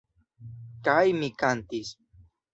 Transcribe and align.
Kaj 0.87 1.03
mi 1.19 1.31
kantis. 1.45 1.95